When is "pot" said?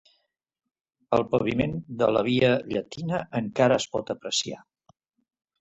3.97-4.13